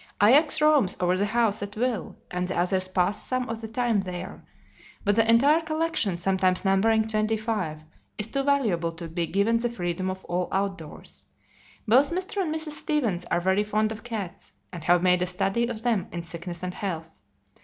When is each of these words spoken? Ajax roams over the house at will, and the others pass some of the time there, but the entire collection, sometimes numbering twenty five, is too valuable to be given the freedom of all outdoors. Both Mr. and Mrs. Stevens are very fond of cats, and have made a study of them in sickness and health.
Ajax 0.19 0.59
roams 0.61 0.97
over 0.99 1.15
the 1.15 1.27
house 1.27 1.61
at 1.61 1.77
will, 1.77 2.15
and 2.31 2.47
the 2.47 2.57
others 2.57 2.87
pass 2.87 3.21
some 3.21 3.47
of 3.47 3.61
the 3.61 3.67
time 3.67 4.01
there, 4.01 4.43
but 5.05 5.15
the 5.15 5.29
entire 5.29 5.61
collection, 5.61 6.17
sometimes 6.17 6.65
numbering 6.65 7.07
twenty 7.07 7.37
five, 7.37 7.83
is 8.17 8.25
too 8.25 8.41
valuable 8.41 8.91
to 8.91 9.07
be 9.07 9.27
given 9.27 9.59
the 9.59 9.69
freedom 9.69 10.09
of 10.09 10.25
all 10.25 10.47
outdoors. 10.51 11.27
Both 11.87 12.09
Mr. 12.09 12.41
and 12.41 12.51
Mrs. 12.51 12.71
Stevens 12.71 13.25
are 13.25 13.39
very 13.39 13.61
fond 13.61 13.91
of 13.91 14.03
cats, 14.03 14.53
and 14.73 14.83
have 14.85 15.03
made 15.03 15.21
a 15.21 15.27
study 15.27 15.67
of 15.67 15.83
them 15.83 16.07
in 16.11 16.23
sickness 16.23 16.63
and 16.63 16.73
health. 16.73 17.21